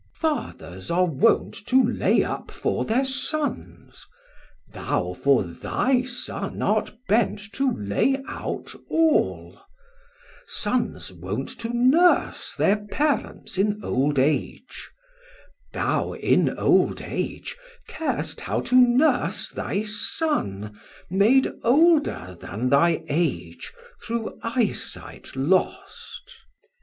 [0.19, 4.07] Chor: Fathers are wont to lay up for thir Sons,
[4.73, 9.59] Thou for thy Son art bent to lay out all;
[10.47, 14.89] Sons wont to nurse thir Parents in old age,
[15.71, 17.55] Thou in old age
[17.87, 20.79] car'st how to nurse thy Son,
[21.11, 23.71] Made older then thy age
[24.01, 26.41] through eye sight lost.